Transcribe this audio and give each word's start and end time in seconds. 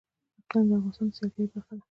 اقلیم 0.39 0.65
د 0.69 0.71
افغانستان 0.77 1.07
د 1.09 1.11
سیلګرۍ 1.17 1.45
برخه 1.53 1.73
ده. 1.75 1.79